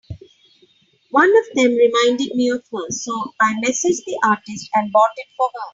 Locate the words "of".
1.29-1.45, 2.49-2.63